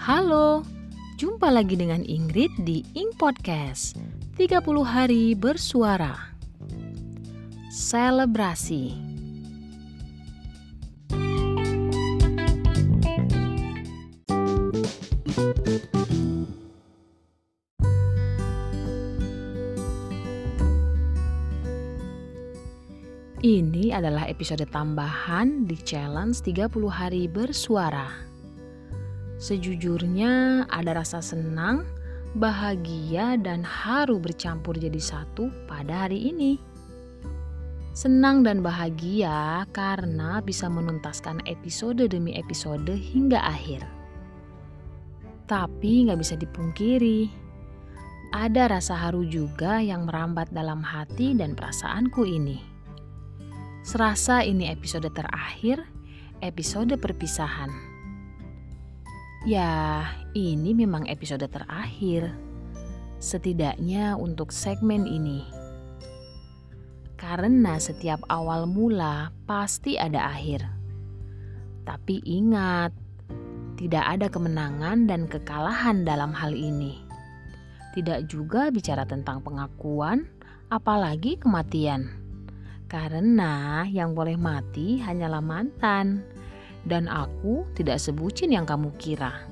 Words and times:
Halo, 0.00 0.64
jumpa 1.20 1.52
lagi 1.52 1.76
dengan 1.76 2.00
Ingrid 2.00 2.64
di 2.64 2.80
Ing 2.96 3.12
Podcast. 3.20 4.00
30 4.40 4.64
hari 4.80 5.36
bersuara. 5.36 6.16
Selebrasi. 7.68 8.96
Ini 23.44 23.92
adalah 23.92 24.24
episode 24.32 24.64
tambahan 24.72 25.68
di 25.68 25.76
challenge 25.84 26.40
30 26.40 26.88
hari 26.88 27.28
bersuara. 27.28 28.29
Sejujurnya 29.40 30.68
ada 30.68 31.00
rasa 31.00 31.24
senang, 31.24 31.88
bahagia, 32.36 33.40
dan 33.40 33.64
haru 33.64 34.20
bercampur 34.20 34.76
jadi 34.76 35.00
satu 35.00 35.48
pada 35.64 36.04
hari 36.04 36.28
ini. 36.28 36.60
Senang 37.96 38.44
dan 38.44 38.60
bahagia 38.60 39.64
karena 39.72 40.44
bisa 40.44 40.68
menuntaskan 40.68 41.40
episode 41.48 42.04
demi 42.12 42.36
episode 42.36 42.92
hingga 42.92 43.40
akhir. 43.40 43.80
Tapi 45.48 46.04
nggak 46.04 46.20
bisa 46.20 46.36
dipungkiri, 46.36 47.32
ada 48.36 48.70
rasa 48.70 48.92
haru 48.94 49.24
juga 49.24 49.80
yang 49.80 50.04
merambat 50.04 50.52
dalam 50.52 50.84
hati 50.84 51.32
dan 51.32 51.56
perasaanku 51.56 52.28
ini. 52.28 52.60
Serasa 53.80 54.44
ini 54.44 54.68
episode 54.68 55.08
terakhir, 55.16 55.82
episode 56.44 56.94
perpisahan. 57.00 57.89
Ya, 59.48 60.04
ini 60.36 60.76
memang 60.76 61.08
episode 61.08 61.48
terakhir. 61.48 62.28
Setidaknya 63.24 64.12
untuk 64.20 64.52
segmen 64.52 65.08
ini. 65.08 65.48
Karena 67.16 67.80
setiap 67.80 68.20
awal 68.28 68.68
mula 68.68 69.32
pasti 69.48 69.96
ada 69.96 70.28
akhir. 70.36 70.60
Tapi 71.88 72.20
ingat, 72.20 72.92
tidak 73.80 74.04
ada 74.04 74.28
kemenangan 74.28 75.08
dan 75.08 75.24
kekalahan 75.24 76.04
dalam 76.04 76.36
hal 76.36 76.52
ini. 76.52 77.00
Tidak 77.96 78.28
juga 78.28 78.68
bicara 78.68 79.08
tentang 79.08 79.40
pengakuan, 79.40 80.28
apalagi 80.68 81.40
kematian 81.40 82.20
karena 82.90 83.86
yang 83.86 84.18
boleh 84.18 84.34
mati 84.34 84.98
hanyalah 84.98 85.38
mantan. 85.38 86.26
Dan 86.84 87.08
aku 87.08 87.68
tidak 87.76 88.00
sebucin 88.00 88.56
yang 88.56 88.64
kamu 88.64 88.92
kira. 88.96 89.44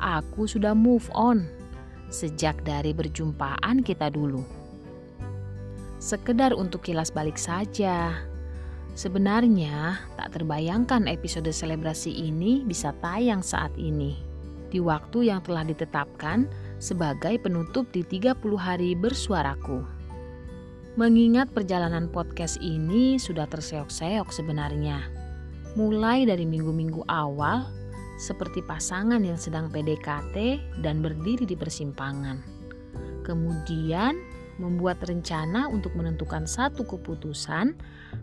Aku 0.00 0.48
sudah 0.48 0.72
move 0.72 1.06
on 1.14 1.46
sejak 2.10 2.58
dari 2.66 2.90
berjumpaan 2.90 3.86
kita 3.86 4.10
dulu. 4.10 4.42
Sekedar 6.02 6.52
untuk 6.52 6.82
kilas 6.82 7.14
balik 7.14 7.38
saja. 7.38 8.26
Sebenarnya 8.98 10.02
tak 10.18 10.34
terbayangkan 10.34 11.06
episode 11.06 11.48
selebrasi 11.48 12.10
ini 12.10 12.66
bisa 12.66 12.90
tayang 12.98 13.40
saat 13.40 13.70
ini. 13.78 14.18
Di 14.70 14.82
waktu 14.82 15.30
yang 15.30 15.40
telah 15.46 15.62
ditetapkan 15.62 16.50
sebagai 16.82 17.38
penutup 17.38 17.86
di 17.94 18.02
30 18.02 18.34
hari 18.58 18.98
bersuaraku. 18.98 19.86
Mengingat 20.98 21.54
perjalanan 21.54 22.10
podcast 22.10 22.58
ini 22.58 23.14
sudah 23.14 23.46
terseok-seok 23.46 24.28
sebenarnya. 24.34 25.19
Mulai 25.78 26.26
dari 26.26 26.42
minggu-minggu 26.42 27.06
awal, 27.06 27.62
seperti 28.20 28.60
pasangan 28.60 29.22
yang 29.22 29.38
sedang 29.38 29.70
PDKT 29.70 30.58
dan 30.84 31.00
berdiri 31.00 31.46
di 31.46 31.56
persimpangan. 31.56 32.42
Kemudian 33.24 34.18
membuat 34.60 35.00
rencana 35.08 35.72
untuk 35.72 35.96
menentukan 35.96 36.44
satu 36.44 36.84
keputusan 36.84 37.72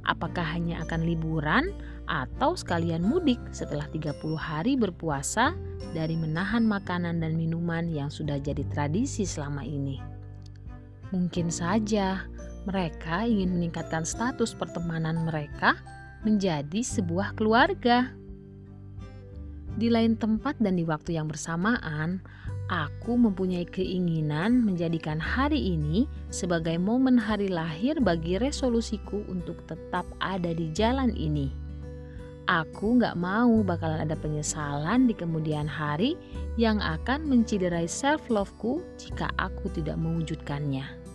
apakah 0.05 0.45
hanya 0.45 0.85
akan 0.85 1.01
liburan 1.01 1.73
atau 2.05 2.53
sekalian 2.53 3.01
mudik 3.01 3.41
setelah 3.49 3.89
30 3.89 4.13
hari 4.37 4.77
berpuasa 4.77 5.57
dari 5.97 6.13
menahan 6.13 6.61
makanan 6.61 7.17
dan 7.23 7.33
minuman 7.33 7.89
yang 7.89 8.13
sudah 8.13 8.37
jadi 8.37 8.61
tradisi 8.69 9.25
selama 9.25 9.65
ini. 9.65 9.97
Mungkin 11.09 11.49
saja 11.49 12.29
mereka 12.69 13.25
ingin 13.25 13.57
meningkatkan 13.57 14.05
status 14.05 14.53
pertemanan 14.53 15.25
mereka 15.25 15.79
menjadi 16.25 16.81
sebuah 16.81 17.37
keluarga. 17.37 18.13
Di 19.77 19.93
lain 19.93 20.17
tempat 20.17 20.57
dan 20.57 20.73
di 20.73 20.85
waktu 20.87 21.21
yang 21.21 21.29
bersamaan, 21.29 22.17
aku 22.67 23.13
mempunyai 23.13 23.69
keinginan 23.69 24.65
menjadikan 24.65 25.21
hari 25.21 25.77
ini 25.77 26.09
sebagai 26.33 26.81
momen 26.81 27.15
hari 27.21 27.47
lahir 27.47 28.01
bagi 28.01 28.41
resolusiku 28.41 29.21
untuk 29.29 29.61
tetap 29.69 30.09
ada 30.17 30.49
di 30.49 30.73
jalan 30.73 31.13
ini. 31.13 31.53
Aku 32.47 32.95
gak 32.95 33.19
mau 33.19 33.59
bakalan 33.59 34.07
ada 34.07 34.15
penyesalan 34.15 35.03
di 35.05 35.11
kemudian 35.11 35.67
hari 35.67 36.15
yang 36.55 36.79
akan 36.79 37.27
menciderai 37.27 37.91
self-love-ku 37.91 38.79
jika 38.95 39.27
aku 39.35 39.67
tidak 39.75 39.99
mewujudkannya. 39.99 41.06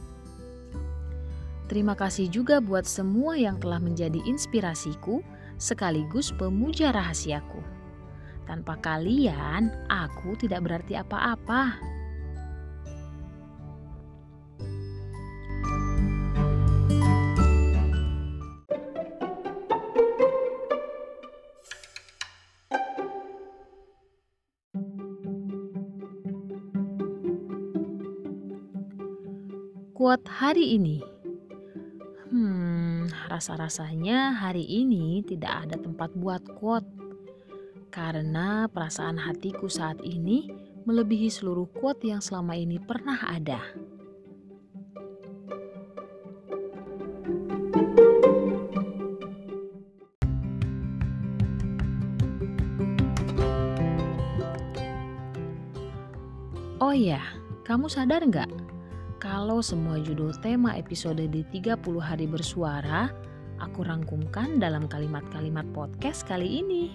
Terima 1.73 1.97
kasih 1.97 2.29
juga 2.29 2.61
buat 2.61 2.85
semua 2.85 3.33
yang 3.33 3.57
telah 3.57 3.81
menjadi 3.81 4.21
inspirasiku 4.29 5.25
sekaligus 5.57 6.29
pemuja 6.29 6.93
rahasiaku. 6.93 7.65
Tanpa 8.45 8.77
kalian, 8.77 9.73
aku 9.89 10.37
tidak 10.37 10.69
berarti 10.69 11.01
apa-apa. 11.01 11.81
Quote 29.97 30.29
hari 30.29 30.77
ini 30.77 31.12
rasa-rasanya 33.33 34.37
hari 34.37 34.61
ini 34.61 35.25
tidak 35.25 35.65
ada 35.65 35.81
tempat 35.81 36.13
buat 36.13 36.45
quote. 36.61 36.85
Karena 37.89 38.69
perasaan 38.69 39.17
hatiku 39.17 39.73
saat 39.73 40.05
ini 40.05 40.53
melebihi 40.85 41.33
seluruh 41.33 41.65
quote 41.73 42.05
yang 42.05 42.21
selama 42.21 42.53
ini 42.53 42.77
pernah 42.77 43.17
ada. 43.25 43.61
Oh 56.83 56.93
ya, 56.93 57.25
kamu 57.65 57.89
sadar 57.89 58.21
nggak 58.29 58.73
kalau 59.23 59.63
semua 59.63 60.03
judul 60.03 60.35
tema 60.43 60.75
episode 60.75 61.23
di 61.31 61.47
30 61.55 61.79
hari 62.03 62.27
bersuara 62.27 63.22
aku 63.63 63.87
rangkumkan 63.87 64.59
dalam 64.59 64.91
kalimat-kalimat 64.91 65.65
podcast 65.71 66.27
kali 66.27 66.67
ini. 66.67 66.91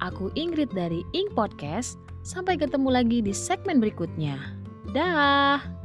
Aku 0.00 0.32
Ingrid 0.32 0.72
dari 0.72 1.04
Ing 1.12 1.28
Podcast. 1.36 2.00
Sampai 2.26 2.58
ketemu 2.58 2.90
lagi 2.90 3.22
di 3.22 3.30
segmen 3.30 3.78
berikutnya. 3.78 4.34
Dah. 4.90 5.75